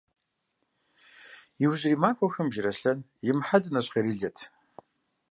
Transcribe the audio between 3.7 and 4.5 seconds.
нэщхъейрилэт.